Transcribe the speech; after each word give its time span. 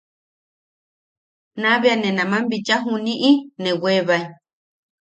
Naʼa 1.61 1.81
bea 1.81 1.95
ne 1.99 2.09
naman 2.17 2.43
bicha 2.49 2.75
juniʼi 2.83 3.31
ne 3.61 3.69
weebae. 3.81 4.19